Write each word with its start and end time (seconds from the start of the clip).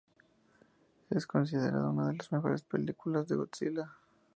Es 1.11 1.27
considerada 1.27 1.91
una 1.91 2.07
de 2.07 2.15
las 2.15 2.31
mejores 2.31 2.63
películas 2.63 3.27
de 3.27 3.35
Godzilla. 3.35 3.95